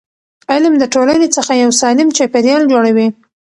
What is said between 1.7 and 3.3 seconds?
سالم چاپېریال جوړوي.